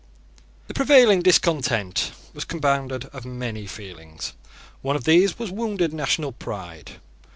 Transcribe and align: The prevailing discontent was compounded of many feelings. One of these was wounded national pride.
The 0.65 0.73
prevailing 0.73 1.21
discontent 1.21 2.11
was 2.33 2.43
compounded 2.43 3.05
of 3.13 3.23
many 3.23 3.67
feelings. 3.67 4.33
One 4.81 4.95
of 4.95 5.03
these 5.03 5.37
was 5.37 5.51
wounded 5.51 5.93
national 5.93 6.31
pride. 6.31 6.93